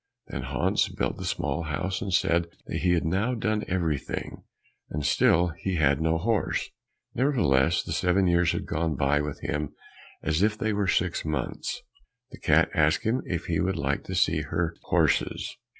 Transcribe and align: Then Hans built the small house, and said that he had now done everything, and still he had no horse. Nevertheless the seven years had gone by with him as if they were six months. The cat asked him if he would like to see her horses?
Then 0.29 0.41
Hans 0.41 0.87
built 0.87 1.17
the 1.17 1.25
small 1.25 1.61
house, 1.61 2.01
and 2.01 2.11
said 2.11 2.47
that 2.65 2.77
he 2.77 2.93
had 2.93 3.05
now 3.05 3.35
done 3.35 3.63
everything, 3.67 4.43
and 4.89 5.05
still 5.05 5.49
he 5.49 5.75
had 5.75 6.01
no 6.01 6.17
horse. 6.17 6.71
Nevertheless 7.13 7.83
the 7.83 7.91
seven 7.91 8.25
years 8.25 8.53
had 8.53 8.65
gone 8.65 8.95
by 8.95 9.21
with 9.21 9.39
him 9.41 9.75
as 10.23 10.41
if 10.41 10.57
they 10.57 10.73
were 10.73 10.87
six 10.87 11.23
months. 11.23 11.83
The 12.31 12.39
cat 12.39 12.71
asked 12.73 13.03
him 13.03 13.21
if 13.27 13.45
he 13.45 13.59
would 13.59 13.77
like 13.77 14.03
to 14.05 14.15
see 14.15 14.41
her 14.41 14.75
horses? 14.85 15.55